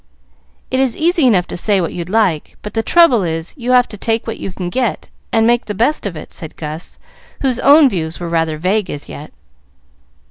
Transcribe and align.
"It 0.71 0.79
is 0.79 0.97
easy 0.97 1.27
enough 1.27 1.45
to 1.45 1.55
say 1.55 1.79
what 1.79 1.93
you'd 1.93 2.09
like; 2.09 2.57
but 2.63 2.73
the 2.73 2.81
trouble 2.81 3.21
is, 3.21 3.53
you 3.55 3.69
have 3.73 3.87
to 3.89 3.99
take 3.99 4.25
what 4.25 4.39
you 4.39 4.51
can 4.51 4.71
get, 4.71 5.09
and 5.31 5.45
make 5.45 5.65
the 5.65 5.75
best 5.75 6.07
of 6.07 6.15
it," 6.17 6.33
said 6.33 6.55
Gus, 6.57 6.97
whose 7.41 7.59
own 7.59 7.87
views 7.87 8.19
were 8.19 8.27
rather 8.27 8.57
vague 8.57 8.89
as 8.89 9.07
yet. 9.07 9.31